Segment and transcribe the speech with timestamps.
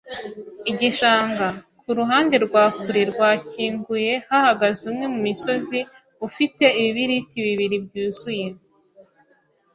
[0.71, 1.47] igishanga.
[1.81, 5.79] Kuruhande rwa kure rwakinguye hahagaze umwe mumisozi,
[6.27, 8.47] ufite ibibiriti bibiri, byuzuye